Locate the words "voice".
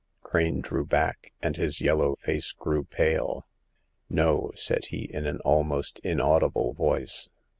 6.73-7.29